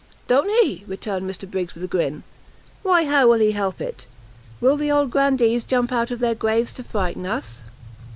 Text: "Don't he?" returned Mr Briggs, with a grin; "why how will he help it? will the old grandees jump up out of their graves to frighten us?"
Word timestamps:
"Don't 0.25 0.49
he?" 0.65 0.83
returned 0.87 1.29
Mr 1.29 1.47
Briggs, 1.47 1.75
with 1.75 1.83
a 1.83 1.87
grin; 1.87 2.23
"why 2.81 3.05
how 3.05 3.27
will 3.27 3.37
he 3.37 3.51
help 3.51 3.79
it? 3.79 4.07
will 4.59 4.75
the 4.75 4.91
old 4.91 5.11
grandees 5.11 5.63
jump 5.63 5.91
up 5.91 5.95
out 5.99 6.09
of 6.09 6.17
their 6.17 6.33
graves 6.33 6.73
to 6.73 6.83
frighten 6.83 7.27
us?" 7.27 7.61